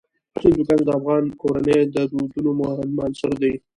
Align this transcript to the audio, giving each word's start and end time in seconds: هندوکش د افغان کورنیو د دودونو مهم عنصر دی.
هندوکش 0.41 0.81
د 0.85 0.89
افغان 0.99 1.23
کورنیو 1.41 1.91
د 1.95 1.97
دودونو 2.11 2.51
مهم 2.61 2.89
عنصر 3.05 3.31
دی. 3.41 3.53